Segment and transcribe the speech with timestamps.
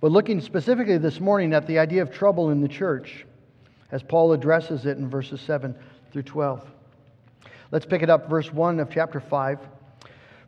[0.00, 3.24] But looking specifically this morning at the idea of trouble in the church,
[3.90, 5.74] as Paul addresses it in verses 7
[6.12, 6.68] through 12.
[7.70, 9.58] Let's pick it up, verse 1 of chapter 5.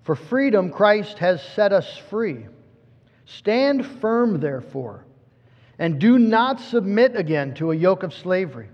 [0.03, 2.47] For freedom Christ has set us free.
[3.27, 5.07] Stand firm, therefore,
[5.79, 8.69] and do not submit again to a yoke of slavery.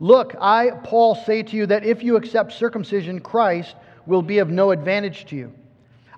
[0.00, 3.76] Look, I, Paul, say to you that if you accept circumcision, Christ
[4.06, 5.52] will be of no advantage to you.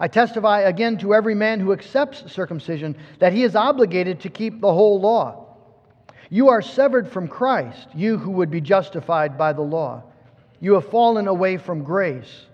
[0.01, 4.61] I testify again to every man who accepts circumcision that he is obligated to keep
[4.61, 5.47] the whole law.
[6.31, 10.03] You are severed from Christ, you who would be justified by the law.
[10.59, 12.47] You have fallen away from grace.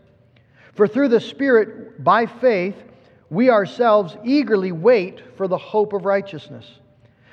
[0.74, 2.76] For through the Spirit, by faith,
[3.30, 6.66] we ourselves eagerly wait for the hope of righteousness.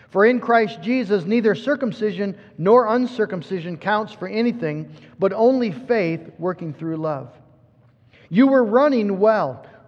[0.10, 6.72] For in Christ Jesus, neither circumcision nor uncircumcision counts for anything, but only faith working
[6.72, 7.32] through love.
[8.30, 9.66] You were running well.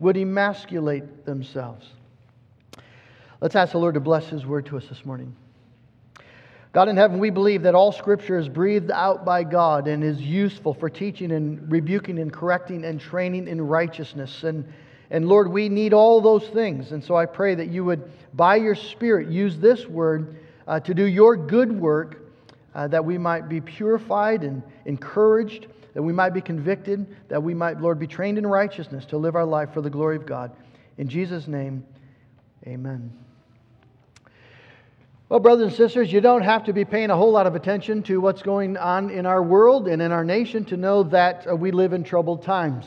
[0.00, 1.86] would emasculate themselves.
[3.40, 5.34] Let's ask the Lord to bless His word to us this morning.
[6.72, 10.20] God in heaven, we believe that all Scripture is breathed out by God and is
[10.20, 14.42] useful for teaching and rebuking and correcting and training in righteousness.
[14.42, 14.70] And
[15.10, 16.92] and Lord, we need all those things.
[16.92, 20.94] And so I pray that you would, by your Spirit, use this word uh, to
[20.94, 22.22] do your good work,
[22.74, 27.54] uh, that we might be purified and encouraged, that we might be convicted, that we
[27.54, 30.52] might, Lord, be trained in righteousness to live our life for the glory of God.
[30.98, 31.86] In Jesus' name,
[32.66, 33.10] amen.
[35.30, 38.02] Well, brothers and sisters, you don't have to be paying a whole lot of attention
[38.02, 41.56] to what's going on in our world and in our nation to know that uh,
[41.56, 42.84] we live in troubled times.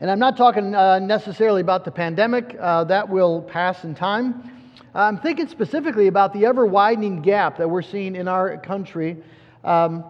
[0.00, 4.50] And I'm not talking uh, necessarily about the pandemic, uh, that will pass in time.
[4.94, 9.18] I'm thinking specifically about the ever widening gap that we're seeing in our country
[9.62, 10.06] um,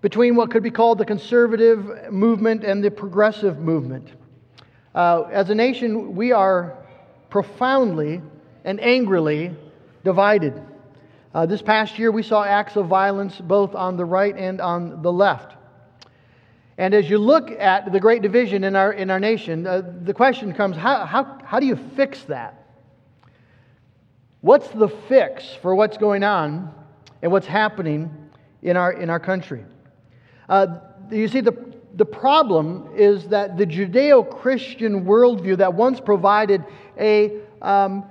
[0.00, 4.08] between what could be called the conservative movement and the progressive movement.
[4.94, 6.78] Uh, as a nation, we are
[7.28, 8.22] profoundly
[8.64, 9.54] and angrily
[10.04, 10.60] divided.
[11.32, 15.02] Uh, this past year, we saw acts of violence both on the right and on
[15.02, 15.56] the left.
[16.76, 20.14] And as you look at the great division in our, in our nation, uh, the
[20.14, 22.56] question comes how, how, how do you fix that?
[24.40, 26.74] What's the fix for what's going on
[27.20, 28.10] and what's happening
[28.62, 29.62] in our, in our country?
[30.50, 30.80] Uh,
[31.12, 31.56] you see, the,
[31.94, 36.64] the problem is that the Judeo Christian worldview that once provided
[36.98, 38.04] a um,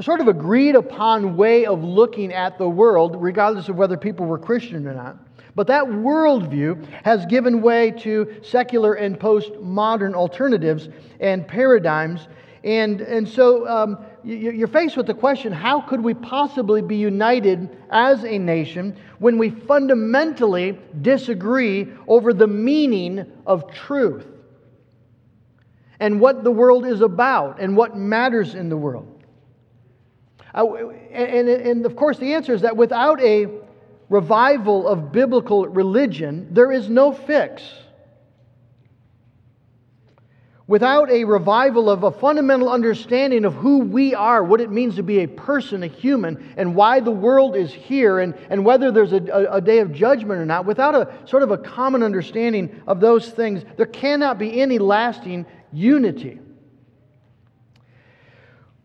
[0.00, 4.38] sort of agreed upon way of looking at the world, regardless of whether people were
[4.38, 5.18] Christian or not,
[5.54, 10.88] but that worldview has given way to secular and postmodern alternatives
[11.20, 12.26] and paradigms.
[12.64, 17.74] And, and so um, you're faced with the question how could we possibly be united
[17.90, 24.26] as a nation when we fundamentally disagree over the meaning of truth
[26.00, 29.14] and what the world is about and what matters in the world?
[30.54, 30.64] Uh,
[31.10, 33.46] and, and, of course, the answer is that without a
[34.08, 37.62] revival of biblical religion, there is no fix.
[40.68, 45.02] Without a revival of a fundamental understanding of who we are, what it means to
[45.02, 49.12] be a person, a human, and why the world is here, and, and whether there's
[49.12, 52.82] a, a, a day of judgment or not, without a sort of a common understanding
[52.86, 56.38] of those things, there cannot be any lasting unity.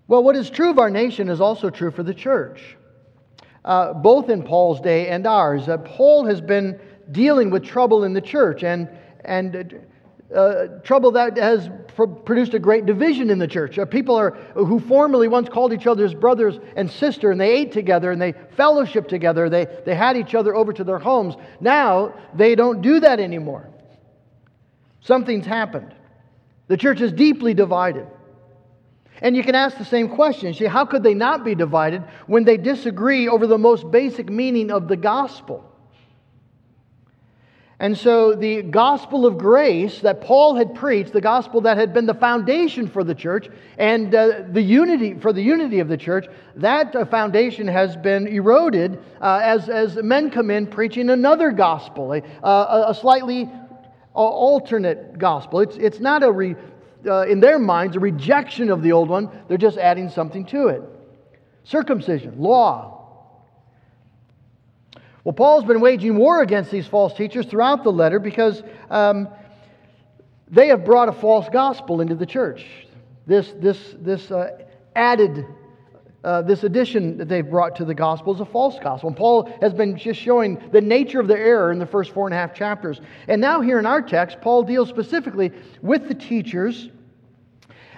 [0.07, 2.77] Well, what is true of our nation is also true for the church
[3.65, 5.67] uh, both in Paul's day and ours.
[5.67, 6.79] Uh, Paul has been
[7.11, 8.89] dealing with trouble in the church and,
[9.23, 9.85] and
[10.33, 13.77] uh, trouble that has pr- produced a great division in the church.
[13.77, 17.71] Uh, people are, who formerly once called each other's brothers and sister, and they ate
[17.71, 21.35] together and they fellowshiped together, they, they had each other over to their homes.
[21.59, 23.69] Now they don't do that anymore.
[25.01, 25.93] Something's happened.
[26.67, 28.07] The church is deeply divided.
[29.21, 30.53] And you can ask the same question.
[30.53, 34.71] See, how could they not be divided when they disagree over the most basic meaning
[34.71, 35.72] of the gospel?
[37.83, 42.05] And so, the gospel of grace that Paul had preached, the gospel that had been
[42.05, 46.27] the foundation for the church and uh, the unity for the unity of the church,
[46.55, 52.13] that uh, foundation has been eroded uh, as, as men come in preaching another gospel,
[52.13, 52.21] a,
[52.87, 55.59] a slightly uh, alternate gospel.
[55.59, 56.55] It's, it's not a re,
[57.05, 59.29] uh, in their minds, a rejection of the old one.
[59.49, 60.83] They're just adding something to it.
[61.65, 63.02] circumcision, law.
[65.23, 69.29] Well, Paul's been waging war against these false teachers throughout the letter because um,
[70.49, 72.65] they have brought a false gospel into the church.
[73.25, 74.65] This, this, this uh,
[74.97, 75.45] added,
[76.25, 79.07] uh, this addition that they've brought to the gospel is a false gospel.
[79.07, 82.27] And Paul has been just showing the nature of the error in the first four
[82.27, 82.99] and a half chapters.
[83.29, 86.89] And now, here in our text, Paul deals specifically with the teachers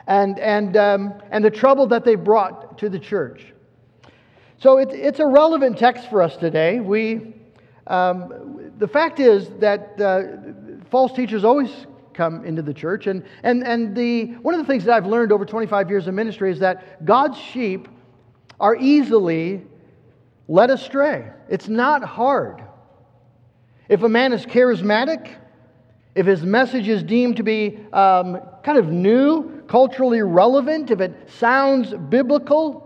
[0.05, 3.54] and, and, um, and the trouble that they've brought to the church.
[4.57, 6.79] So it, it's a relevant text for us today.
[6.79, 7.33] We,
[7.87, 11.69] um, the fact is that uh, false teachers always
[12.13, 13.07] come into the church.
[13.07, 16.13] And, and, and the, one of the things that I've learned over 25 years of
[16.13, 17.89] ministry is that God's sheep
[18.59, 19.63] are easily
[20.47, 21.31] led astray.
[21.49, 22.63] It's not hard.
[23.89, 25.35] If a man is charismatic,
[26.15, 31.29] if his message is deemed to be um, kind of new, culturally relevant, if it
[31.37, 32.84] sounds biblical,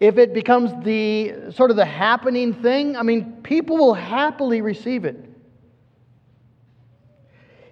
[0.00, 5.04] if it becomes the sort of the happening thing, I mean, people will happily receive
[5.04, 5.24] it.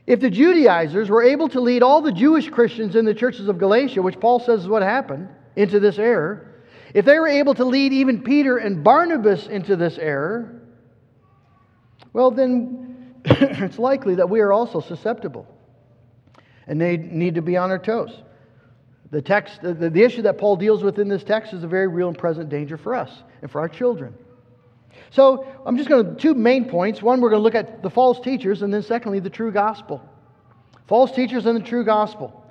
[0.06, 3.58] If the Judaizers were able to lead all the Jewish Christians in the churches of
[3.58, 6.54] Galatia, which Paul says is what happened, into this error,
[6.94, 10.62] if they were able to lead even Peter and Barnabas into this error,
[12.12, 15.46] well, then it's likely that we are also susceptible
[16.66, 18.22] and they need to be on our toes.
[19.10, 21.86] The text, the, the issue that Paul deals with in this text is a very
[21.86, 23.10] real and present danger for us
[23.42, 24.14] and for our children.
[25.10, 27.02] So I'm just going to two main points.
[27.02, 30.02] One, we're going to look at the false teachers, and then secondly, the true gospel.
[30.88, 32.42] False teachers and the true gospel.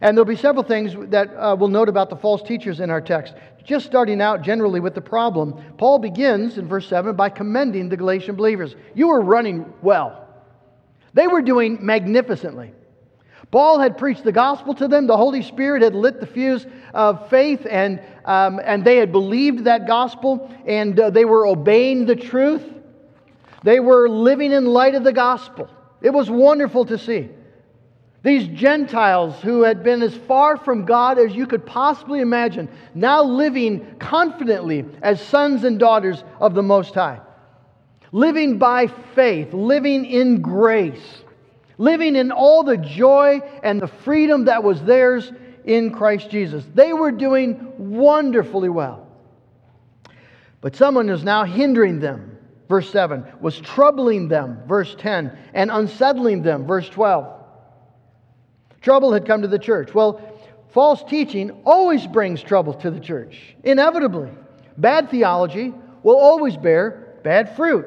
[0.00, 3.00] And there'll be several things that uh, we'll note about the false teachers in our
[3.00, 3.34] text.
[3.64, 7.96] Just starting out generally with the problem, Paul begins in verse 7 by commending the
[7.96, 8.76] Galatian believers.
[8.94, 10.26] You were running well,
[11.14, 12.72] they were doing magnificently.
[13.50, 15.06] Paul had preached the gospel to them.
[15.06, 19.64] The Holy Spirit had lit the fuse of faith, and, um, and they had believed
[19.64, 22.62] that gospel, and uh, they were obeying the truth.
[23.62, 25.70] They were living in light of the gospel.
[26.02, 27.30] It was wonderful to see.
[28.22, 33.22] These Gentiles who had been as far from God as you could possibly imagine, now
[33.22, 37.20] living confidently as sons and daughters of the Most High.
[38.12, 41.22] Living by faith, living in grace
[41.78, 45.32] living in all the joy and the freedom that was theirs
[45.64, 46.64] in Christ Jesus.
[46.74, 49.06] They were doing wonderfully well.
[50.60, 52.36] But someone is now hindering them,
[52.68, 57.32] verse 7, was troubling them, verse 10, and unsettling them, verse 12.
[58.80, 59.94] Trouble had come to the church.
[59.94, 60.20] Well,
[60.70, 64.30] false teaching always brings trouble to the church, inevitably.
[64.76, 65.72] Bad theology
[66.02, 67.86] will always bear bad fruit.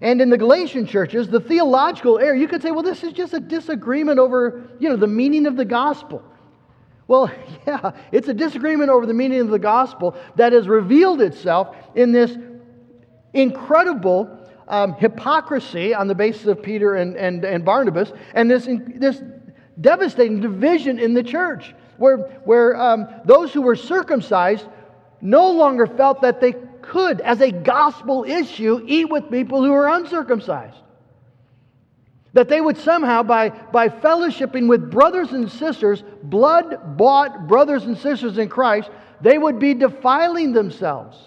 [0.00, 3.34] And in the Galatian churches, the theological error, you could say, well, this is just
[3.34, 6.22] a disagreement over, you know, the meaning of the gospel.
[7.08, 7.30] Well,
[7.66, 12.12] yeah, it's a disagreement over the meaning of the gospel that has revealed itself in
[12.12, 12.36] this
[13.32, 19.22] incredible um, hypocrisy on the basis of Peter and, and, and Barnabas, and this, this
[19.80, 24.66] devastating division in the church, where, where um, those who were circumcised
[25.20, 26.54] no longer felt that they
[26.88, 30.76] could, as a gospel issue, eat with people who are uncircumcised.
[32.32, 37.96] That they would somehow, by, by fellowshipping with brothers and sisters, blood bought brothers and
[37.96, 38.90] sisters in Christ,
[39.20, 41.18] they would be defiling themselves.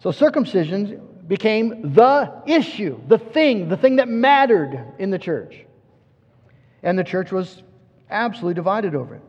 [0.00, 5.64] So circumcision became the issue, the thing, the thing that mattered in the church.
[6.82, 7.62] And the church was
[8.08, 9.22] absolutely divided over it.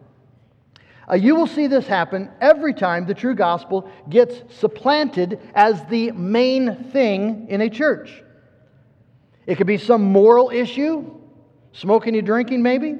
[1.09, 6.11] Uh, you will see this happen every time the true gospel gets supplanted as the
[6.11, 8.23] main thing in a church.
[9.47, 11.09] It could be some moral issue,
[11.73, 12.97] smoking and drinking, maybe.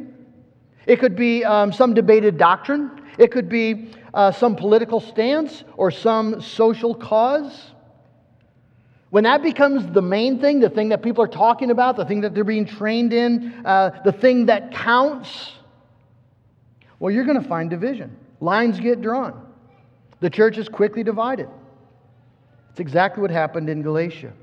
[0.88, 2.90] It could be um, some debated doctrine.
[3.20, 7.72] It could be uh, some political stance or some social cause.
[9.12, 12.22] When that becomes the main thing, the thing that people are talking about, the thing
[12.22, 15.52] that they're being trained in, uh, the thing that counts,
[17.00, 18.16] well, you're going to find division.
[18.42, 19.46] Lines get drawn.
[20.20, 21.50] The church is quickly divided.
[22.72, 24.34] It's exactly what happened in Galatia.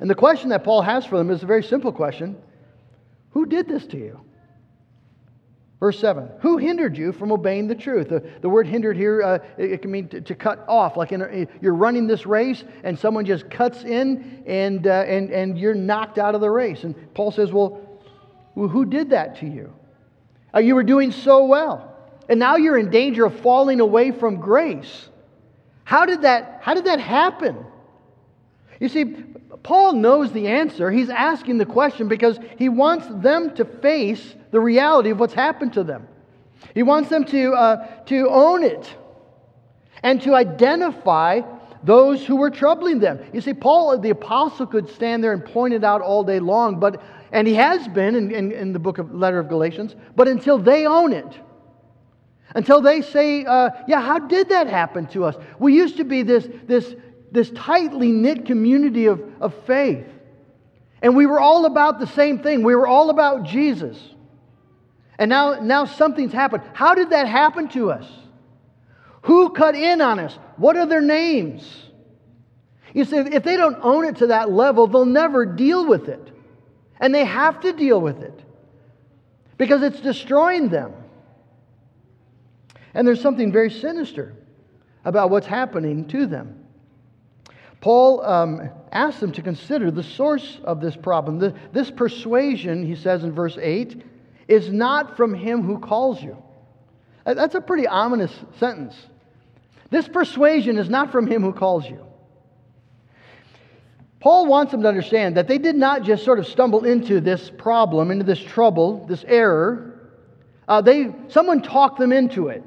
[0.00, 2.36] And the question that Paul has for them is a very simple question
[3.30, 4.20] Who did this to you?
[5.78, 8.08] Verse 7 Who hindered you from obeying the truth?
[8.08, 10.96] The, the word hindered here, uh, it, it, can mean to, to, cut off.
[10.96, 15.58] Like a, you're running this race and someone just cuts in and, uh, and, and
[15.58, 16.84] you're knocked out of the race.
[16.84, 17.86] And Paul says, well
[18.54, 19.72] who did that to you?
[20.54, 21.96] Uh, you were doing so well.
[22.28, 25.08] And now you're in danger of falling away from grace.
[25.84, 27.64] How did that, how did that happen?
[28.78, 29.04] You see,
[29.62, 30.90] Paul knows the answer.
[30.90, 35.74] He's asking the question because he wants them to face the reality of what's happened
[35.74, 36.06] to them.
[36.74, 38.88] He wants them to, uh, to own it
[40.02, 41.42] and to identify
[41.82, 43.18] those who were troubling them.
[43.32, 46.78] You see, Paul, the apostle, could stand there and point it out all day long,
[46.78, 50.28] but, and he has been in, in, in the book of letter of Galatians, but
[50.28, 51.38] until they own it,
[52.54, 55.36] until they say, uh, yeah, how did that happen to us?
[55.58, 56.94] We used to be this, this,
[57.30, 60.06] this tightly knit community of, of faith.
[61.02, 62.62] And we were all about the same thing.
[62.62, 63.98] We were all about Jesus.
[65.18, 66.64] And now, now something's happened.
[66.72, 68.10] How did that happen to us?
[69.22, 70.36] Who cut in on us?
[70.56, 71.62] What are their names?
[72.92, 76.32] You see, if they don't own it to that level, they'll never deal with it.
[77.00, 78.38] And they have to deal with it
[79.56, 80.92] because it's destroying them.
[82.94, 84.34] And there's something very sinister
[85.04, 86.64] about what's happening to them.
[87.80, 91.38] Paul um, asks them to consider the source of this problem.
[91.38, 94.02] The, this persuasion, he says in verse 8,
[94.48, 96.36] is not from him who calls you.
[97.24, 98.94] That's a pretty ominous sentence.
[99.90, 102.04] This persuasion is not from him who calls you.
[104.20, 107.50] Paul wants them to understand that they did not just sort of stumble into this
[107.50, 110.10] problem, into this trouble, this error.
[110.68, 112.62] Uh, they, someone talked them into it.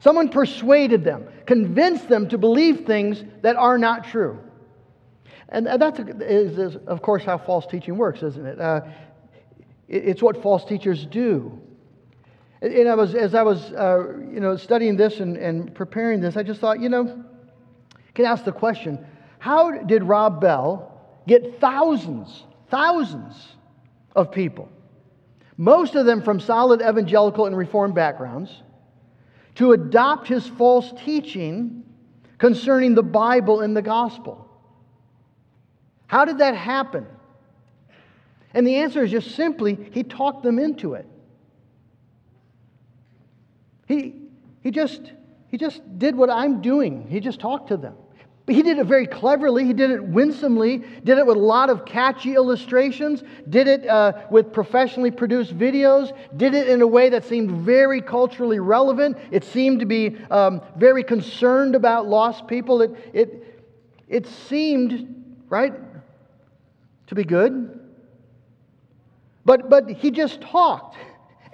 [0.00, 4.38] Someone persuaded them, convinced them to believe things that are not true.
[5.50, 8.60] And that's, is, of course, how false teaching works, isn't it?
[8.60, 8.80] Uh,
[9.88, 11.60] it's what false teachers do.
[12.62, 16.36] And I was, as I was uh, you know, studying this and, and preparing this,
[16.38, 17.24] I just thought, you know,
[17.94, 19.06] I can ask the question
[19.44, 20.90] how did Rob Bell
[21.26, 23.34] get thousands, thousands
[24.16, 24.70] of people,
[25.58, 28.62] most of them from solid evangelical and reformed backgrounds,
[29.56, 31.84] to adopt his false teaching
[32.38, 34.48] concerning the Bible and the gospel?
[36.06, 37.04] How did that happen?
[38.54, 41.06] And the answer is just simply, he talked them into it.
[43.88, 44.14] He,
[44.62, 45.12] he, just,
[45.48, 47.08] he just did what I'm doing.
[47.10, 47.96] He just talked to them.
[48.46, 49.64] But he did it very cleverly.
[49.64, 54.12] He did it winsomely, did it with a lot of catchy illustrations, did it uh,
[54.30, 59.16] with professionally produced videos, did it in a way that seemed very culturally relevant.
[59.30, 62.82] It seemed to be um, very concerned about lost people.
[62.82, 63.64] It, it,
[64.08, 65.72] it seemed, right,
[67.06, 67.80] to be good.
[69.46, 70.98] But, but he just talked,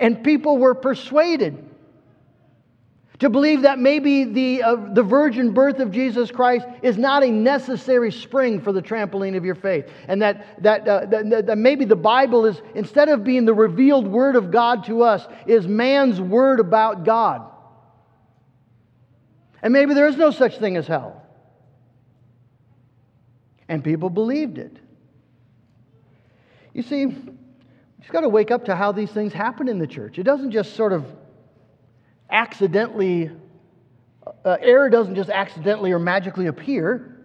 [0.00, 1.69] and people were persuaded
[3.20, 7.30] to believe that maybe the, uh, the virgin birth of Jesus Christ is not a
[7.30, 9.86] necessary spring for the trampoline of your faith.
[10.08, 14.06] And that, that, uh, that, that maybe the Bible is, instead of being the revealed
[14.06, 17.42] word of God to us, is man's word about God.
[19.62, 21.22] And maybe there is no such thing as hell.
[23.68, 24.78] And people believed it.
[26.72, 27.34] You see, you
[28.00, 30.18] just got to wake up to how these things happen in the church.
[30.18, 31.04] It doesn't just sort of
[32.30, 33.30] accidentally,
[34.44, 37.16] uh, error doesn't just accidentally or magically appear.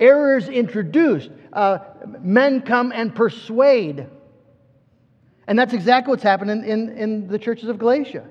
[0.00, 1.30] Error is introduced.
[1.52, 1.78] Uh,
[2.20, 4.06] men come and persuade.
[5.46, 8.24] And that's exactly what's happened in, in, in the churches of Galatia.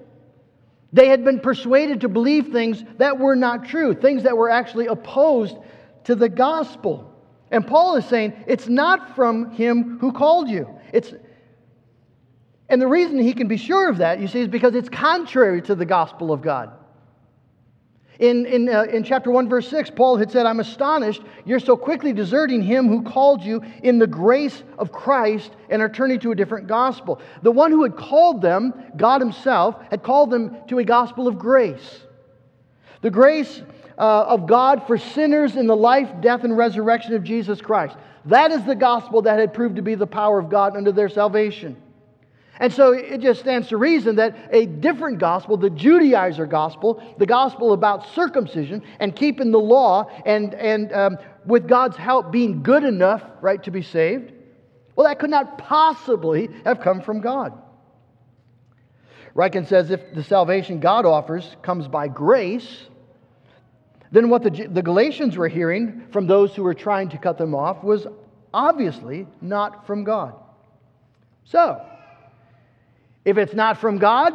[0.94, 4.88] They had been persuaded to believe things that were not true, things that were actually
[4.88, 5.58] opposed
[6.06, 7.14] to the gospel.
[7.52, 10.70] And Paul is saying, it's not from him who called you.
[10.94, 11.14] It's,
[12.70, 15.62] and the reason he can be sure of that, you see, is because it's contrary
[15.64, 16.72] to the gospel of God.
[18.20, 21.78] In, in, uh, in chapter 1, verse 6, Paul had said, I'm astonished you're so
[21.78, 26.32] quickly deserting him who called you in the grace of Christ and are turning to
[26.32, 27.22] a different gospel.
[27.44, 31.38] The one who had called them, God Himself, had called them to a gospel of
[31.38, 32.02] grace.
[33.02, 33.62] The grace
[34.00, 37.96] uh, of God for sinners in the life, death, and resurrection of Jesus Christ.
[38.26, 41.10] That is the gospel that had proved to be the power of God unto their
[41.10, 41.78] salvation.
[42.60, 47.26] And so it just stands to reason that a different gospel, the Judaizer gospel, the
[47.26, 52.84] gospel about circumcision and keeping the law and, and um, with God's help being good
[52.84, 54.32] enough, right, to be saved,
[54.96, 57.54] well, that could not possibly have come from God.
[59.36, 62.88] Ryken says if the salvation God offers comes by grace,
[64.12, 67.54] then what the, the Galatians were hearing from those who were trying to cut them
[67.54, 68.08] off was
[68.52, 70.34] obviously not from God.
[71.44, 71.86] So,
[73.28, 74.34] if it's not from God,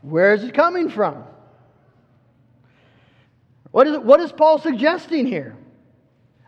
[0.00, 1.24] where is it coming from?
[3.72, 5.56] What is, what is Paul suggesting here?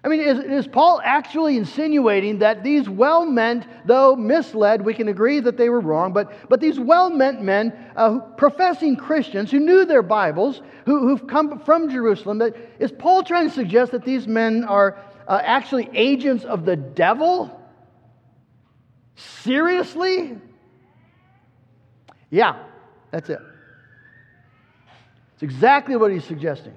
[0.04, 5.08] I mean, is, is Paul actually insinuating that these well meant, though misled, we can
[5.08, 9.58] agree that they were wrong, but, but these well meant men, uh, professing Christians who
[9.58, 14.04] knew their Bibles, who, who've come from Jerusalem, that, is Paul trying to suggest that
[14.04, 14.96] these men are
[15.26, 17.60] uh, actually agents of the devil?
[19.16, 20.38] Seriously?
[22.30, 22.62] Yeah,
[23.10, 23.40] that's it.
[25.34, 26.74] It's exactly what he's suggesting.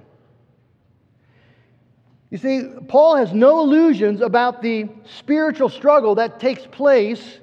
[2.30, 7.40] You see, Paul has no illusions about the spiritual struggle that takes place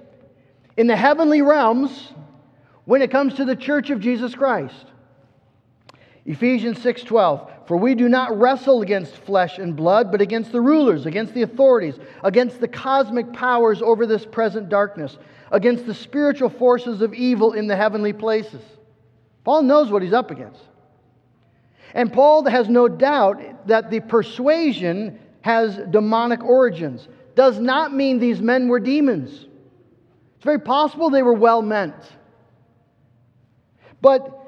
[0.78, 2.12] in the heavenly realms
[2.86, 4.86] when it comes to the church of Jesus Christ.
[6.24, 11.06] Ephesians 6:12 For we do not wrestle against flesh and blood but against the rulers
[11.06, 15.16] against the authorities against the cosmic powers over this present darkness
[15.50, 18.62] against the spiritual forces of evil in the heavenly places.
[19.44, 20.60] Paul knows what he's up against.
[21.94, 27.08] And Paul has no doubt that the persuasion has demonic origins.
[27.34, 29.46] Does not mean these men were demons.
[30.36, 31.94] It's very possible they were well meant.
[34.00, 34.38] But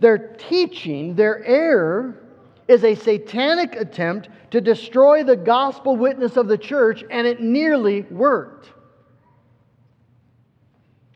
[0.00, 2.22] their teaching, their error,
[2.68, 8.02] is a satanic attempt to destroy the gospel witness of the church, and it nearly
[8.02, 8.70] worked.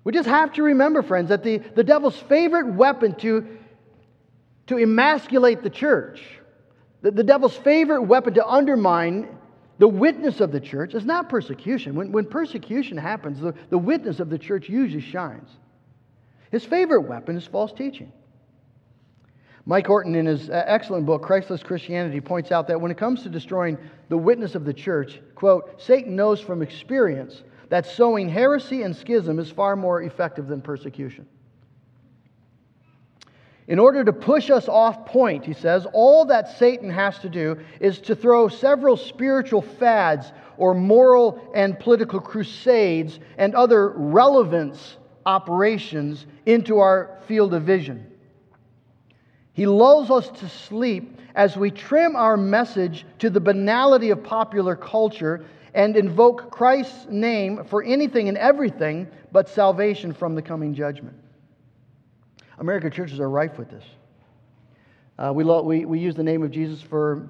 [0.05, 3.59] We just have to remember, friends, that the, the devil's favorite weapon to
[4.71, 6.23] to emasculate the church.
[7.03, 9.37] The, the devil's favorite weapon to undermine
[9.79, 11.97] the witness of the church is not persecution.
[11.97, 15.51] When, when persecution happens, the, the witness of the church usually shines.
[16.53, 18.13] His favorite weapon is false teaching.
[19.67, 23.25] Mike Horton, in his uh, excellent book, Christless Christianity, points out that when it comes
[23.25, 23.77] to destroying
[24.09, 29.39] the witness of the church, quote, Satan knows from experience that sowing heresy and schism
[29.39, 31.27] is far more effective than persecution.
[33.69, 37.57] In order to push us off point, he says, all that Satan has to do
[37.79, 46.27] is to throw several spiritual fads or moral and political crusades and other relevance operations
[46.47, 48.11] into our field of vision.
[49.53, 54.75] He lulls us to sleep as we trim our message to the banality of popular
[54.75, 61.17] culture and invoke Christ's name for anything and everything but salvation from the coming judgment.
[62.59, 63.85] American churches are rife with this.
[65.19, 67.29] Uh, we, we, we use the name of Jesus for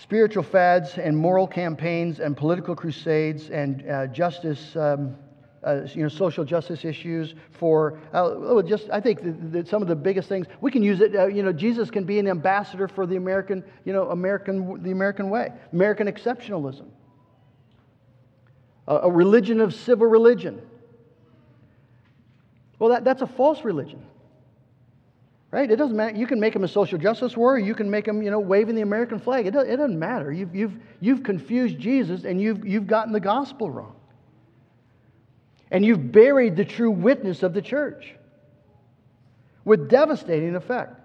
[0.00, 5.16] spiritual fads and moral campaigns and political crusades and uh, justice, um,
[5.64, 7.34] uh, you know, social justice issues.
[7.52, 9.20] For uh, just, I think
[9.52, 11.14] that some of the biggest things we can use it.
[11.14, 14.90] Uh, you know, Jesus can be an ambassador for the American, you know, American, the
[14.90, 16.86] American way, American exceptionalism,
[18.88, 20.60] a, a religion of civil religion.
[22.78, 24.04] Well, that, that's a false religion.
[25.52, 25.70] Right?
[25.70, 26.16] It doesn't matter.
[26.16, 27.62] You can make him a social justice warrior.
[27.62, 29.46] You can make him, you know, waving the American flag.
[29.46, 30.32] It, does, it doesn't matter.
[30.32, 33.94] You've, you've, you've confused Jesus and you've, you've gotten the gospel wrong.
[35.72, 38.14] And you've buried the true witness of the church
[39.64, 41.00] with devastating effect.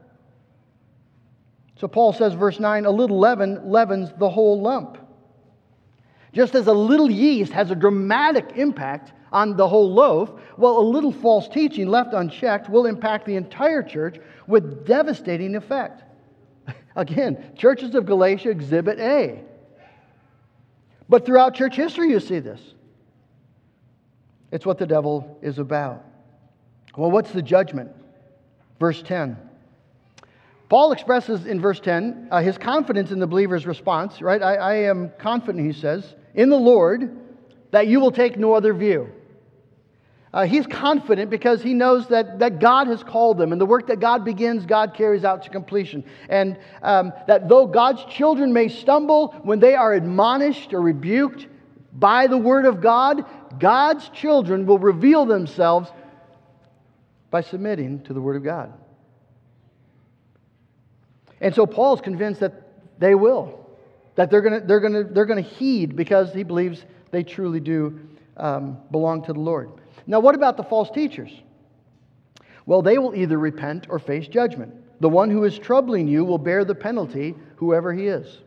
[1.77, 4.97] So Paul says, verse 9, a little leaven leavens the whole lump.
[6.33, 10.81] Just as a little yeast has a dramatic impact on the whole loaf, well, a
[10.81, 16.03] little false teaching left unchecked will impact the entire church with devastating effect.
[16.97, 19.43] Again, churches of Galatia exhibit A.
[21.07, 22.59] But throughout church history, you see this.
[24.51, 26.03] It's what the devil is about.
[26.95, 27.91] Well, what's the judgment?
[28.79, 29.37] Verse 10.
[30.69, 34.41] Paul expresses in verse 10 uh, his confidence in the believer's response, right?
[34.41, 37.17] I, I am confident, he says, in the Lord
[37.71, 39.09] that you will take no other view.
[40.33, 43.87] Uh, he's confident because he knows that, that God has called them, and the work
[43.87, 46.03] that God begins, God carries out to completion.
[46.27, 51.47] And um, that though God's children may stumble when they are admonished or rebuked
[51.93, 53.25] by the Word of God,
[53.59, 55.89] God's children will reveal themselves
[57.29, 58.73] by submitting to the Word of God.
[61.41, 62.53] And so Paul's convinced that
[62.99, 63.67] they will,
[64.15, 67.99] that they're going to they're gonna, they're gonna heed because he believes they truly do
[68.37, 69.71] um, belong to the Lord.
[70.07, 71.31] Now, what about the false teachers?
[72.65, 74.73] Well, they will either repent or face judgment.
[74.99, 78.39] The one who is troubling you will bear the penalty, whoever he is.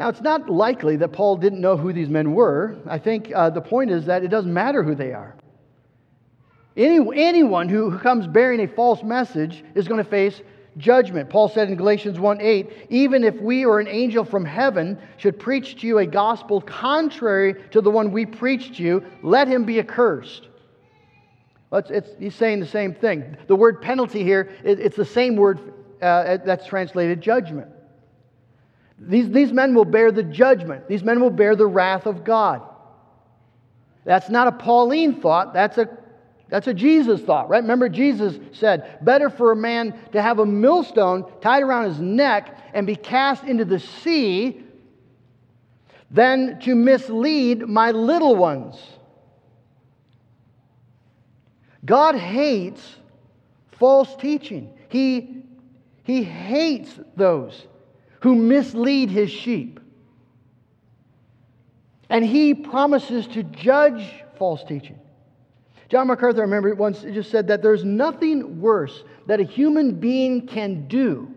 [0.00, 2.78] Now, it's not likely that Paul didn't know who these men were.
[2.86, 5.36] I think uh, the point is that it doesn't matter who they are.
[6.74, 10.40] Any, anyone who comes bearing a false message is going to face
[10.78, 11.28] judgment.
[11.28, 15.38] Paul said in Galatians 1 8, even if we or an angel from heaven should
[15.38, 19.66] preach to you a gospel contrary to the one we preached to you, let him
[19.66, 20.48] be accursed.
[21.68, 23.36] Well, it's, it's, he's saying the same thing.
[23.48, 25.60] The word penalty here, it, it's the same word
[26.00, 27.68] uh, that's translated judgment.
[29.00, 32.62] These, these men will bear the judgment, these men will bear the wrath of God.
[34.04, 35.88] That's not a Pauline thought, that's a
[36.50, 37.62] that's a Jesus thought, right?
[37.62, 42.58] Remember, Jesus said, Better for a man to have a millstone tied around his neck
[42.74, 44.64] and be cast into the sea
[46.10, 48.74] than to mislead my little ones.
[51.84, 52.96] God hates
[53.78, 54.76] false teaching.
[54.88, 55.44] He,
[56.02, 57.64] he hates those
[58.20, 59.80] who mislead his sheep.
[62.08, 64.02] And he promises to judge
[64.36, 64.98] false teaching.
[65.88, 70.46] John MacArthur, I remember once just said that there's nothing worse that a human being
[70.46, 71.34] can do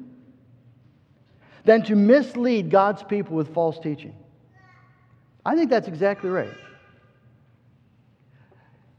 [1.66, 4.16] than to mislead God's people with false teaching.
[5.46, 6.52] I think that's exactly right.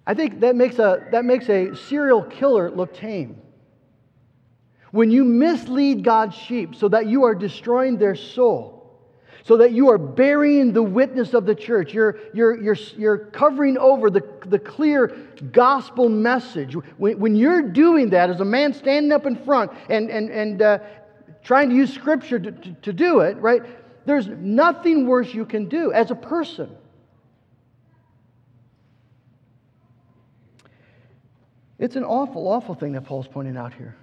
[0.07, 3.41] I think that makes a, that makes a serial killer look tame.
[4.95, 8.97] When you mislead God's sheep so that you are destroying their soul,
[9.43, 13.77] so that you are burying the witness of the church, you're, you're, you're, you're covering
[13.77, 15.09] over the, the clear
[15.51, 16.75] gospel message.
[16.97, 20.63] When, when you're doing that as a man standing up in front and, and, and
[20.63, 20.79] uh,
[21.43, 23.63] trying to use scripture to, to, to do it, right?
[24.07, 26.71] There's nothing worse you can do as a person.
[31.81, 33.97] It's an awful, awful thing that Paul's pointing out here.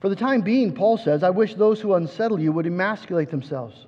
[0.00, 3.86] For the time being, Paul says, I wish those who unsettle you would emasculate themselves.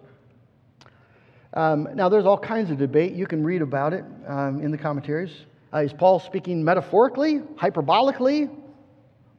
[1.55, 3.13] Um, now, there's all kinds of debate.
[3.13, 5.33] You can read about it um, in the commentaries.
[5.73, 8.51] Uh, is Paul speaking metaphorically, hyperbolically,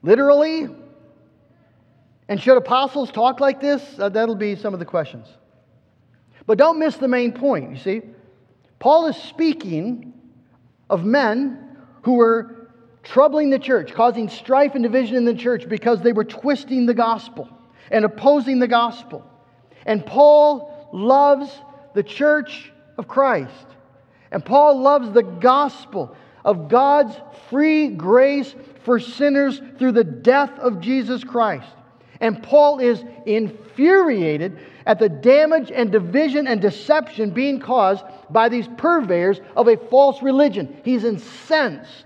[0.03, 0.67] literally?
[2.27, 3.83] And should apostles talk like this?
[3.97, 5.27] Uh, that'll be some of the questions.
[6.45, 8.01] But don't miss the main point, you see.
[8.79, 10.13] Paul is speaking
[10.89, 12.58] of men who were
[13.09, 16.93] troubling the church, causing strife and division in the church because they were twisting the
[16.93, 17.49] gospel
[17.89, 19.25] and opposing the gospel.
[19.85, 21.51] And Paul loves
[21.95, 23.65] the church of Christ.
[24.31, 27.15] And Paul loves the gospel of God's
[27.49, 31.67] free grace for sinners through the death of Jesus Christ.
[32.19, 38.67] And Paul is infuriated at the damage and division and deception being caused by these
[38.77, 40.79] purveyors of a false religion.
[40.83, 42.05] He's incensed.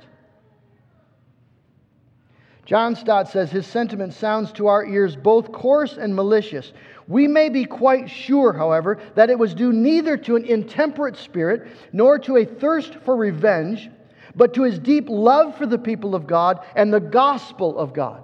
[2.65, 6.71] John Stott says his sentiment sounds to our ears both coarse and malicious.
[7.07, 11.67] We may be quite sure, however, that it was due neither to an intemperate spirit
[11.91, 13.89] nor to a thirst for revenge,
[14.35, 18.23] but to his deep love for the people of God and the gospel of God.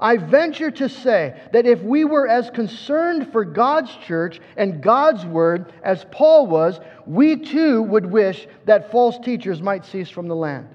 [0.00, 5.24] I venture to say that if we were as concerned for God's church and God's
[5.24, 10.36] word as Paul was, we too would wish that false teachers might cease from the
[10.36, 10.68] land.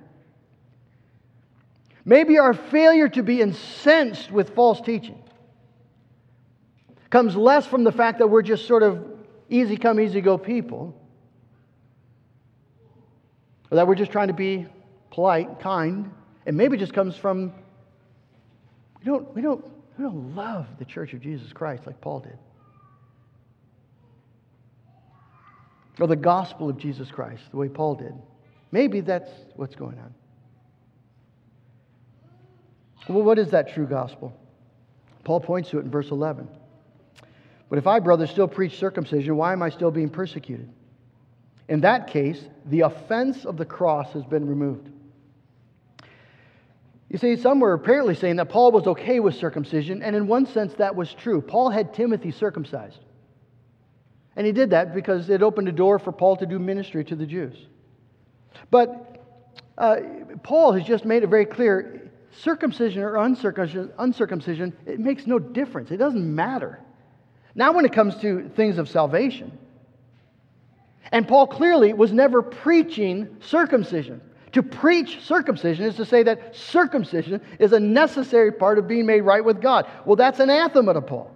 [2.03, 5.21] Maybe our failure to be incensed with false teaching
[7.09, 9.05] comes less from the fact that we're just sort of
[9.49, 10.95] easy come, easy go people,
[13.69, 14.65] or that we're just trying to be
[15.11, 16.11] polite, kind,
[16.45, 17.53] and maybe just comes from
[19.01, 19.65] we don't, we don't,
[19.97, 22.37] we don't love the church of Jesus Christ like Paul did.
[25.99, 28.13] Or the gospel of Jesus Christ, the way Paul did.
[28.71, 30.13] Maybe that's what's going on.
[33.07, 34.33] Well, what is that true gospel?
[35.23, 36.47] Paul points to it in verse 11.
[37.69, 40.69] But if I, brothers, still preach circumcision, why am I still being persecuted?
[41.69, 44.89] In that case, the offense of the cross has been removed.
[47.09, 50.45] You see, some were apparently saying that Paul was okay with circumcision, and in one
[50.45, 51.41] sense, that was true.
[51.41, 52.99] Paul had Timothy circumcised.
[54.35, 57.15] And he did that because it opened a door for Paul to do ministry to
[57.15, 57.67] the Jews.
[58.69, 59.23] But
[59.77, 59.97] uh,
[60.43, 62.00] Paul has just made it very clear
[62.31, 65.91] circumcision or uncircumcision, uncircumcision, it makes no difference.
[65.91, 66.79] It doesn't matter.
[67.55, 69.57] Now, when it comes to things of salvation,
[71.11, 74.21] and Paul clearly was never preaching circumcision.
[74.53, 79.21] To preach circumcision is to say that circumcision is a necessary part of being made
[79.21, 79.87] right with God.
[80.05, 81.31] Well, that's anathema to Paul.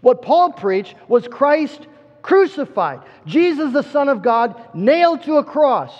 [0.00, 1.86] What Paul preached was Christ
[2.22, 5.92] crucified, Jesus, the Son of God, nailed to a cross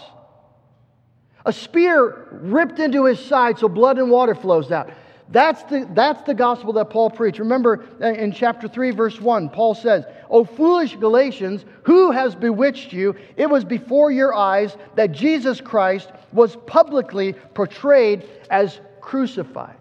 [1.46, 4.90] a spear ripped into his side so blood and water flows out.
[5.28, 7.38] That's the, that's the gospel that Paul preached.
[7.38, 12.92] Remember uh, in chapter 3, verse 1, Paul says, O foolish Galatians, who has bewitched
[12.92, 13.16] you?
[13.36, 19.76] It was before your eyes that Jesus Christ was publicly portrayed as crucified.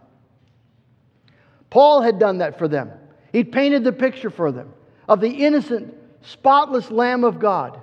[1.69, 2.91] Paul had done that for them.
[3.31, 4.71] He painted the picture for them
[5.07, 7.79] of the innocent, spotless Lamb of God,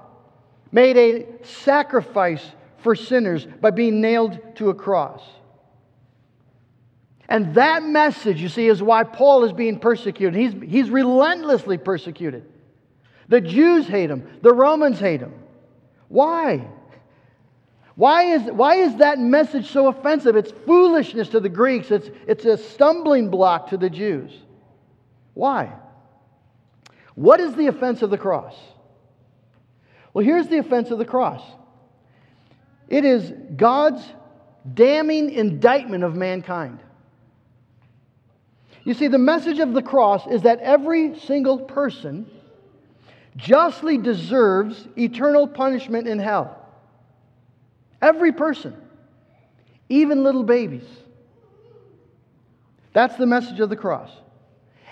[0.73, 2.45] made a sacrifice
[2.83, 5.23] for sinners by being nailed to a cross.
[7.29, 10.39] And that message, you see, is why Paul is being persecuted.
[10.39, 12.45] He's, he's relentlessly persecuted.
[13.29, 15.33] The Jews hate him, the Romans hate him.
[16.09, 16.69] Why?
[17.95, 20.37] Why is, why is that message so offensive?
[20.37, 24.33] It's foolishness to the Greeks, it's, it's a stumbling block to the Jews.
[25.35, 25.73] Why?
[27.15, 28.55] What is the offense of the cross?
[30.13, 31.43] Well, here's the offense of the cross
[32.93, 34.05] it is God's
[34.75, 36.79] damning indictment of mankind.
[38.85, 42.31] You see, the message of the cross is that every single person
[43.35, 46.59] justly deserves eternal punishment in hell.
[48.03, 48.77] Every person,
[49.89, 50.87] even little babies.
[52.93, 54.11] That's the message of the cross.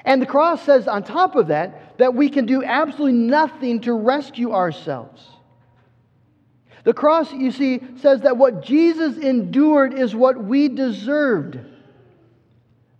[0.06, 3.92] And the cross says, on top of that, that we can do absolutely nothing to
[3.92, 5.22] rescue ourselves.
[6.84, 11.58] The cross, you see, says that what Jesus endured is what we deserved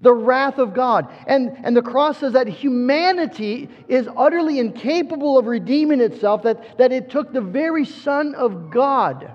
[0.03, 1.13] the wrath of God.
[1.27, 6.93] And, and the cross says that humanity is utterly incapable of redeeming itself, that, that
[6.93, 9.33] it took the very Son of God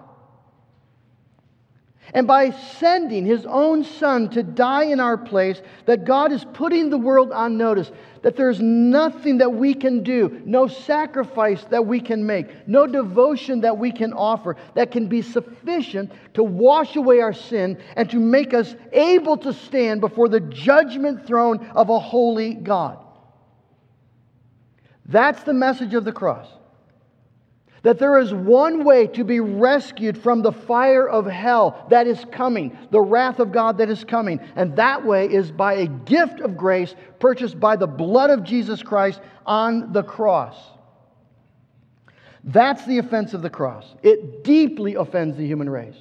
[2.16, 6.90] and by sending his own son to die in our place, that God is putting
[6.90, 12.00] the world on notice that there's nothing that we can do, no sacrifice that we
[12.00, 17.20] can make, no devotion that we can offer that can be sufficient to wash away
[17.20, 22.00] our sin and to make us able to stand before the judgment throne of a
[22.00, 22.98] holy God.
[25.06, 26.48] That's the message of the cross
[27.86, 32.26] that there is one way to be rescued from the fire of hell that is
[32.32, 34.40] coming, the wrath of God that is coming.
[34.56, 38.82] And that way is by a gift of grace purchased by the blood of Jesus
[38.82, 40.58] Christ on the cross.
[42.44, 43.86] That's the offense of the cross.
[44.02, 46.00] It deeply offends the human race.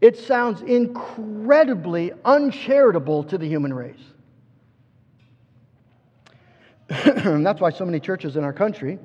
[0.00, 4.02] It sounds incredibly uncharitable to the human race.
[6.88, 8.98] that's why so many churches in our country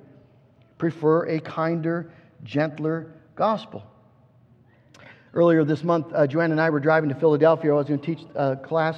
[0.81, 2.11] prefer a kinder,
[2.43, 3.83] gentler gospel.
[5.35, 7.71] Earlier this month, uh, Joanne and I were driving to Philadelphia.
[7.71, 8.97] I was going to teach a class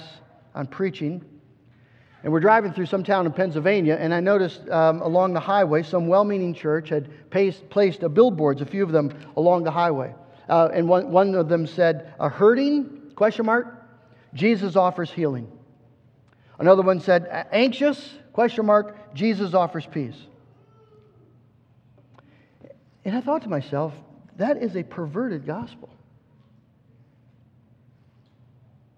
[0.55, 1.25] on preaching.
[2.23, 5.83] And we're driving through some town in Pennsylvania, and I noticed um, along the highway
[5.83, 10.15] some well meaning church had placed, placed billboards, a few of them, along the highway.
[10.47, 13.11] Uh, and one, one of them said, A hurting?
[13.15, 13.67] Question mark.
[14.33, 15.51] Jesus offers healing.
[16.59, 18.13] Another one said, Anxious?
[18.31, 19.13] Question mark.
[19.13, 20.15] Jesus offers peace.
[23.05, 23.93] And I thought to myself,
[24.37, 25.89] that is a perverted gospel.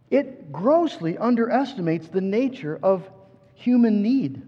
[0.10, 3.10] It grossly underestimates the nature of
[3.56, 4.42] human need.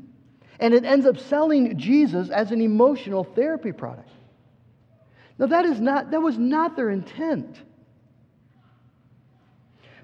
[0.59, 4.09] And it ends up selling Jesus as an emotional therapy product.
[5.37, 7.61] Now, that, is not, that was not their intent.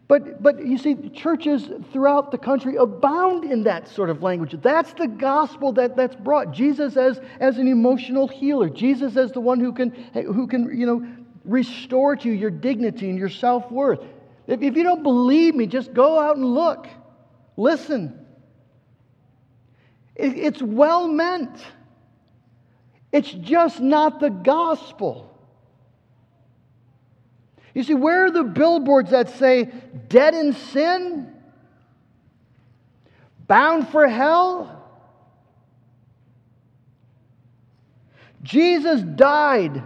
[0.07, 4.55] But, but you see, churches throughout the country abound in that sort of language.
[4.61, 6.51] That's the gospel that, that's brought.
[6.51, 8.69] Jesus as, as an emotional healer.
[8.69, 11.07] Jesus as the one who can, who can you know,
[11.45, 14.01] restore to you your dignity and your self worth.
[14.45, 16.87] If, if you don't believe me, just go out and look.
[17.55, 18.19] Listen.
[20.15, 21.57] It, it's well meant,
[23.11, 25.32] it's just not the gospel.
[27.73, 29.71] You see, where are the billboards that say,
[30.07, 31.33] dead in sin?
[33.47, 34.83] Bound for hell?
[38.43, 39.83] Jesus died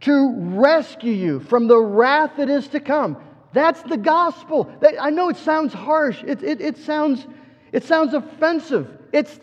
[0.00, 3.16] to rescue you from the wrath that is to come.
[3.52, 4.70] That's the gospel.
[5.00, 7.26] I know it sounds harsh, it, it, it, sounds,
[7.72, 8.90] it sounds offensive.
[9.12, 9.38] It's,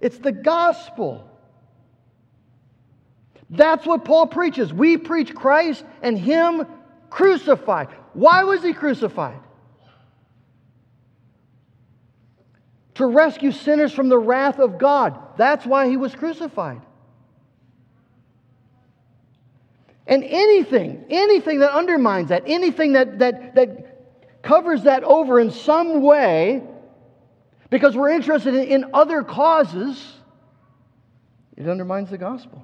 [0.00, 1.28] it's the gospel.
[3.48, 4.72] That's what Paul preaches.
[4.72, 6.66] We preach Christ and Him
[7.16, 7.88] crucified.
[8.12, 9.40] Why was he crucified?
[12.96, 15.18] To rescue sinners from the wrath of God.
[15.38, 16.82] That's why he was crucified.
[20.06, 26.02] And anything, anything that undermines that, anything that, that, that covers that over in some
[26.02, 26.62] way,
[27.70, 30.04] because we're interested in, in other causes,
[31.56, 32.62] it undermines the gospel.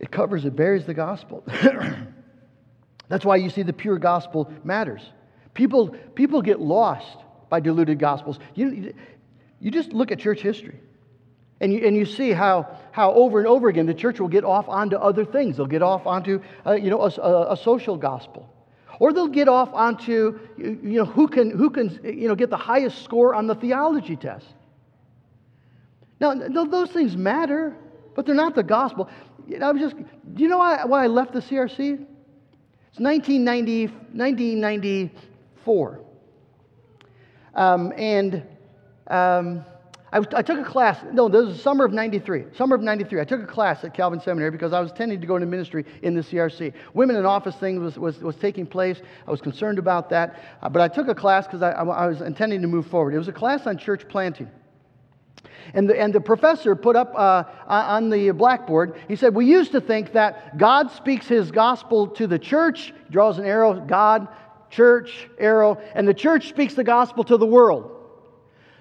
[0.00, 1.44] It covers, it buries the gospel.
[3.08, 5.02] That's why you see the pure gospel matters.
[5.52, 8.38] People, people get lost by diluted gospels.
[8.54, 8.94] You,
[9.60, 10.80] you just look at church history.
[11.60, 14.44] And you, and you see how, how over and over again the church will get
[14.44, 15.56] off onto other things.
[15.56, 18.52] They'll get off onto uh, you know, a, a, social gospel.
[18.98, 22.56] Or they'll get off onto you know, who can, who can you know, get the
[22.56, 24.46] highest score on the theology test.
[26.20, 27.76] Now, those things matter,
[28.14, 29.08] but they're not the gospel.
[29.60, 32.06] I was just, do you know why, why I left the CRC?
[32.90, 36.00] It's 1990, 1994.
[37.54, 38.42] Um, and
[39.08, 39.64] um,
[40.12, 42.44] I, was, I, took a class, no, this was summer of 93.
[42.56, 43.20] Summer of 93.
[43.20, 45.84] I took a class at Calvin Seminary because I was intending to go into ministry
[46.02, 46.72] in the CRC.
[46.94, 49.00] Women in office thing was, was, was taking place.
[49.26, 50.40] I was concerned about that.
[50.62, 53.14] Uh, but I took a class because I, I, I was intending to move forward.
[53.14, 54.48] It was a class on church planting.
[55.72, 59.72] And the, and the professor put up uh, on the blackboard, he said, We used
[59.72, 64.28] to think that God speaks his gospel to the church, he draws an arrow, God,
[64.70, 67.90] church, arrow, and the church speaks the gospel to the world.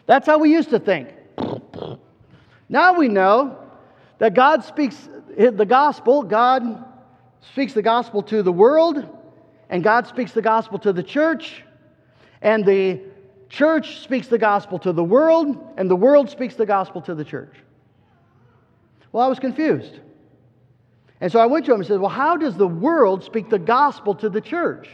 [0.06, 1.10] That's how we used to think.
[2.68, 3.60] Now we know
[4.18, 6.84] that God speaks the gospel, God
[7.54, 9.08] speaks the gospel to the world,
[9.70, 11.64] and God speaks the gospel to the church,
[12.42, 13.02] and the
[13.54, 17.24] church speaks the gospel to the world, and the world speaks the gospel to the
[17.24, 17.56] church.
[19.12, 20.00] Well, I was confused.
[21.22, 23.60] And so I went to him and said, Well, how does the world speak the
[23.60, 24.90] gospel to the church?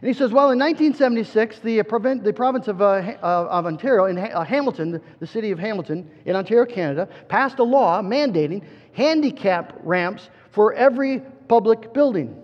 [0.00, 4.06] And he says, Well, in 1976, the, uh, the province of, uh, uh, of Ontario,
[4.06, 8.64] in ha- uh, Hamilton, the city of Hamilton in Ontario, Canada, passed a law mandating
[8.94, 12.34] handicap ramps for every public building.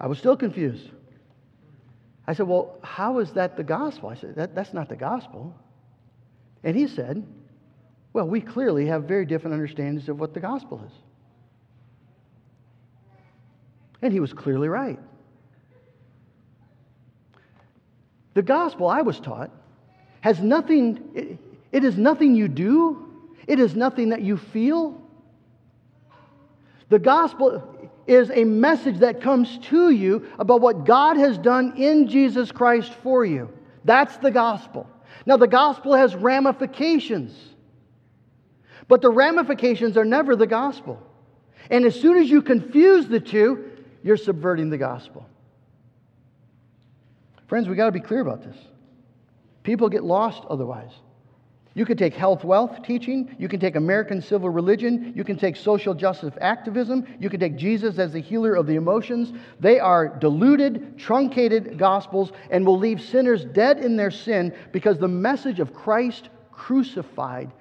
[0.00, 0.90] I was still confused.
[2.28, 4.10] I said, Well, how is that the gospel?
[4.10, 5.56] I said, that, That's not the gospel.
[6.62, 7.26] And he said,
[8.12, 10.92] Well, we clearly have very different understandings of what the gospel is.
[14.02, 15.00] And he was clearly right.
[18.34, 19.50] The gospel, I was taught,
[20.20, 21.38] has nothing, it,
[21.72, 23.10] it is nothing you do,
[23.46, 25.00] it is nothing that you feel.
[26.90, 27.77] The gospel
[28.08, 32.92] is a message that comes to you about what God has done in Jesus Christ
[33.02, 33.50] for you.
[33.84, 34.88] That's the gospel.
[35.26, 37.36] Now, the gospel has ramifications,
[38.88, 41.02] but the ramifications are never the gospel.
[41.70, 43.70] And as soon as you confuse the two,
[44.02, 45.26] you're subverting the gospel.
[47.46, 48.56] Friends, we got to be clear about this.
[49.62, 50.92] People get lost otherwise.
[51.78, 55.54] You can take health wealth teaching, you can take American civil religion, you can take
[55.54, 59.32] social justice activism, you can take Jesus as the healer of the emotions.
[59.60, 65.06] They are diluted, truncated gospels and will leave sinners dead in their sin because the
[65.06, 67.52] message of Christ crucified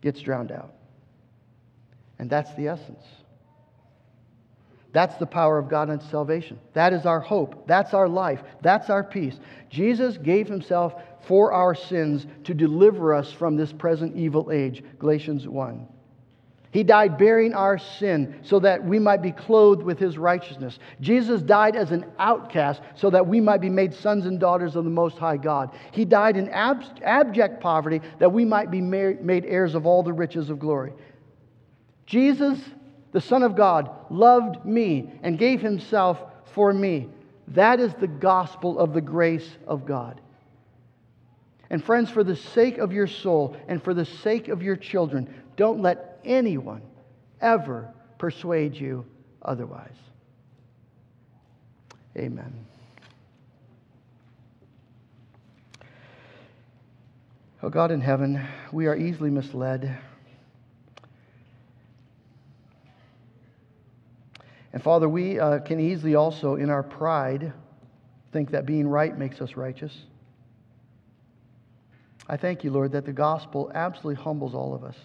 [0.00, 0.74] gets drowned out.
[2.18, 3.04] And that's the essence.
[4.94, 6.58] That's the power of God unto salvation.
[6.72, 7.66] That is our hope.
[7.66, 8.40] That's our life.
[8.62, 9.38] That's our peace.
[9.68, 10.94] Jesus gave himself
[11.26, 14.84] for our sins to deliver us from this present evil age.
[15.00, 15.88] Galatians 1.
[16.70, 20.78] He died bearing our sin so that we might be clothed with his righteousness.
[21.00, 24.84] Jesus died as an outcast so that we might be made sons and daughters of
[24.84, 25.70] the Most High God.
[25.90, 30.12] He died in ab- abject poverty that we might be made heirs of all the
[30.12, 30.92] riches of glory.
[32.06, 32.60] Jesus,
[33.14, 36.20] the Son of God, loved me and gave himself
[36.52, 37.08] for me.
[37.46, 40.20] That is the gospel of the grace of God.
[41.70, 45.32] And friends, for the sake of your soul and for the sake of your children,
[45.56, 46.82] don't let anyone
[47.40, 49.06] ever persuade you
[49.42, 49.94] otherwise.
[52.18, 52.66] Amen.
[57.62, 59.96] Oh God in heaven, we are easily misled.
[64.74, 67.52] And Father, we uh, can easily also, in our pride,
[68.32, 69.96] think that being right makes us righteous.
[72.28, 74.96] I thank you, Lord, that the gospel absolutely humbles all of us.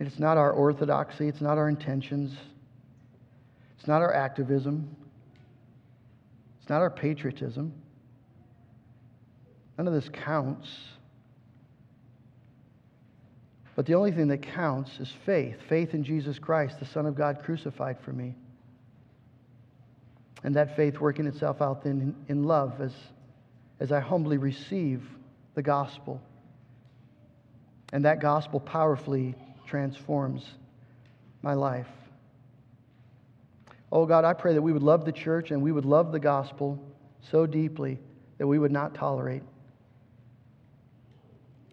[0.00, 2.34] It's not our orthodoxy, it's not our intentions,
[3.78, 4.96] it's not our activism,
[6.58, 7.70] it's not our patriotism.
[9.76, 10.70] None of this counts.
[13.76, 17.14] But the only thing that counts is faith faith in Jesus Christ, the Son of
[17.14, 18.34] God crucified for me.
[20.42, 22.92] And that faith working itself out then in love as
[23.78, 25.02] as I humbly receive
[25.54, 26.20] the gospel.
[27.92, 29.34] And that gospel powerfully
[29.66, 30.44] transforms
[31.42, 31.86] my life.
[33.92, 36.18] Oh God, I pray that we would love the church and we would love the
[36.18, 36.82] gospel
[37.30, 37.98] so deeply
[38.38, 39.42] that we would not tolerate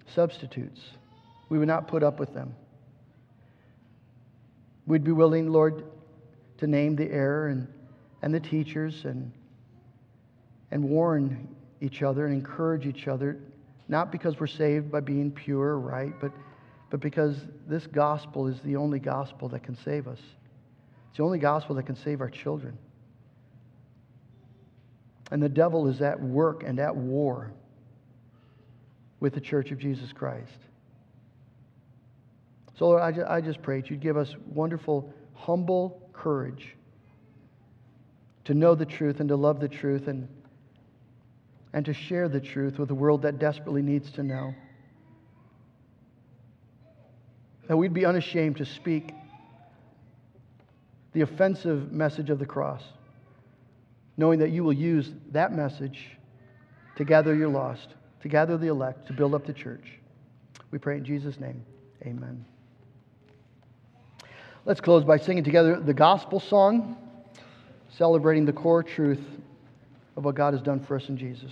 [0.07, 0.81] substitutes.
[1.49, 2.55] We would not put up with them.
[4.85, 5.85] We'd be willing, Lord,
[6.57, 7.67] to name the error and,
[8.21, 9.31] and the teachers and,
[10.71, 11.47] and warn
[11.81, 13.37] each other and encourage each other,
[13.87, 16.31] not because we're saved by being pure or right, but,
[16.89, 20.19] but because this gospel is the only gospel that can save us.
[21.09, 22.77] It's the only gospel that can save our children.
[25.31, 27.51] And the devil is at work and at war
[29.19, 30.57] with the church of Jesus Christ.
[32.77, 36.75] So, Lord, I just, I just pray that you'd give us wonderful, humble courage
[38.45, 40.27] to know the truth and to love the truth and
[41.73, 44.53] and to share the truth with a world that desperately needs to know.
[47.67, 49.11] That we'd be unashamed to speak
[51.13, 52.83] the offensive message of the cross,
[54.17, 56.17] knowing that you will use that message
[56.95, 57.89] to gather your lost,
[58.21, 59.99] to gather the elect, to build up the church.
[60.71, 61.65] We pray in Jesus' name.
[62.05, 62.45] Amen.
[64.65, 66.95] Let's close by singing together the gospel song,
[67.97, 69.19] celebrating the core truth
[70.15, 71.51] of what God has done for us in Jesus.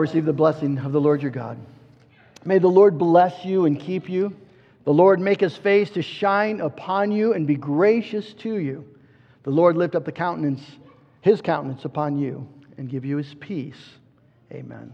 [0.00, 1.58] Receive the blessing of the Lord your God.
[2.44, 4.34] May the Lord bless you and keep you.
[4.84, 8.84] The Lord make his face to shine upon you and be gracious to you.
[9.42, 10.62] The Lord lift up the countenance,
[11.20, 12.46] his countenance upon you
[12.78, 13.98] and give you his peace.
[14.52, 14.92] Amen.